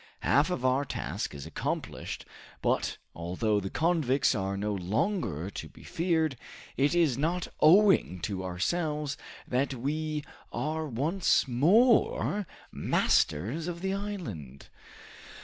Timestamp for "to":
5.51-5.69, 8.21-8.43